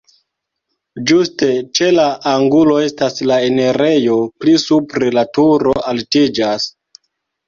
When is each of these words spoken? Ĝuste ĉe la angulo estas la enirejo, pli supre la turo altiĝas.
Ĝuste 1.09 1.49
ĉe 1.79 1.89
la 1.97 2.05
angulo 2.31 2.73
estas 2.85 3.21
la 3.31 3.37
enirejo, 3.49 4.15
pli 4.45 4.55
supre 4.63 5.11
la 5.19 5.25
turo 5.39 5.75
altiĝas. 5.93 6.67